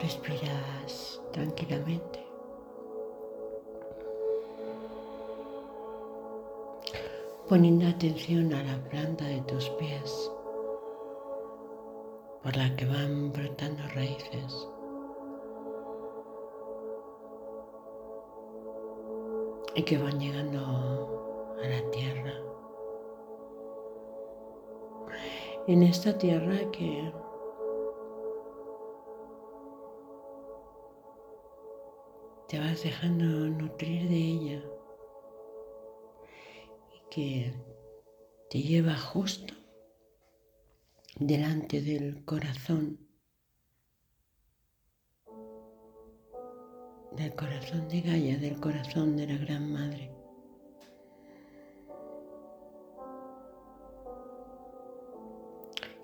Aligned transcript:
Respiras 0.00 1.20
tranquilamente. 1.32 2.26
Poniendo 7.48 7.86
atención 7.86 8.54
a 8.54 8.62
la 8.62 8.78
planta 8.88 9.26
de 9.26 9.42
tus 9.42 9.68
pies 9.70 10.30
por 12.42 12.56
la 12.56 12.74
que 12.76 12.86
van 12.86 13.30
brotando 13.32 13.82
raíces. 13.94 14.68
Y 19.74 19.82
que 19.82 19.98
van 19.98 20.18
llegando 20.18 21.56
a 21.62 21.68
la 21.68 21.90
tierra. 21.90 22.32
En 25.66 25.82
esta 25.82 26.16
tierra 26.16 26.56
que 26.72 27.12
te 32.50 32.58
vas 32.58 32.82
dejando 32.82 33.26
nutrir 33.26 34.08
de 34.08 34.16
ella 34.16 34.62
y 36.92 37.08
que 37.08 37.54
te 38.50 38.60
lleva 38.60 38.96
justo 38.96 39.54
delante 41.20 41.80
del 41.80 42.24
corazón, 42.24 42.98
del 47.12 47.32
corazón 47.36 47.86
de 47.86 48.00
Gaia, 48.00 48.36
del 48.36 48.58
corazón 48.58 49.16
de 49.16 49.28
la 49.28 49.36
Gran 49.36 49.72
Madre. 49.72 50.12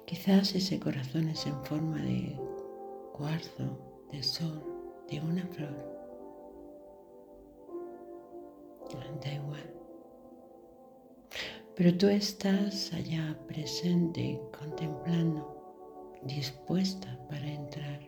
Quizás 0.07 0.55
ese 0.55 0.79
corazón 0.79 1.27
es 1.29 1.45
en 1.45 1.65
forma 1.65 2.01
de 2.03 2.39
cuarzo, 3.15 4.07
de 4.13 4.23
sol, 4.23 4.63
de 5.11 5.21
una 5.21 5.45
flor. 5.49 5.96
Da 8.95 9.33
igual. 9.33 9.69
Pero 11.75 11.99
tú 11.99 12.09
estás 12.09 12.93
allá 12.93 13.37
presente, 13.49 14.41
contemplando, 14.57 16.21
dispuesta 16.23 17.19
para 17.29 17.47
entrar. 17.47 18.01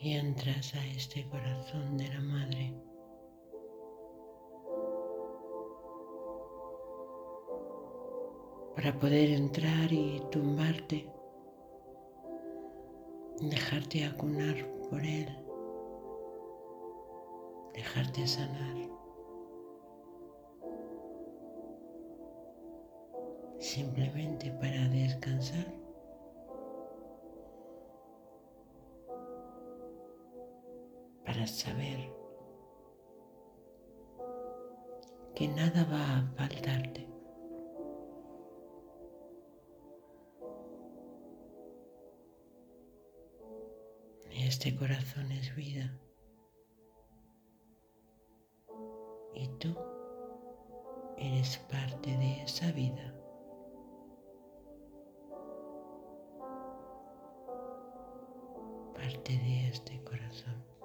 Y 0.00 0.12
entras 0.12 0.74
a 0.74 0.86
este 0.86 1.28
corazón 1.28 1.98
de 1.98 2.08
la 2.08 2.20
madre. 2.20 2.89
Para 8.80 8.98
poder 8.98 9.28
entrar 9.32 9.92
y 9.92 10.22
tumbarte, 10.30 11.06
dejarte 13.42 14.06
acunar 14.06 14.56
por 14.88 15.04
Él, 15.04 15.28
dejarte 17.74 18.26
sanar. 18.26 18.76
Simplemente 23.58 24.50
para 24.52 24.88
descansar. 24.88 25.66
Para 31.26 31.46
saber 31.46 32.10
que 35.34 35.48
nada 35.48 35.84
va 35.84 36.16
a 36.16 36.32
faltarte. 36.34 37.09
Este 44.50 44.74
corazón 44.74 45.30
es 45.30 45.54
vida. 45.54 45.96
Y 49.32 49.46
tú 49.60 49.76
eres 51.16 51.56
parte 51.70 52.16
de 52.16 52.42
esa 52.42 52.72
vida. 52.72 53.14
Parte 58.92 59.38
de 59.38 59.68
este 59.68 60.02
corazón. 60.02 60.79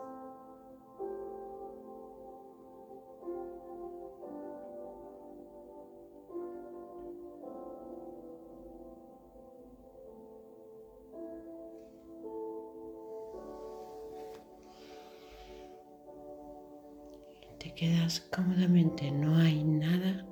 Te 17.66 17.74
quedas 17.74 18.20
cómodamente, 18.32 19.10
no 19.10 19.38
hay 19.38 19.64
nada 19.64 20.24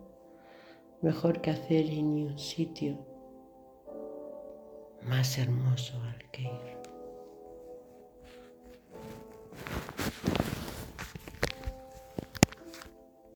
mejor 1.02 1.42
que 1.42 1.50
hacer 1.50 1.90
en 1.90 2.06
un 2.06 2.38
sitio 2.38 3.04
más 5.02 5.40
hermoso 5.40 6.00
al 6.04 6.30
que 6.30 6.44
ir. 6.44 6.83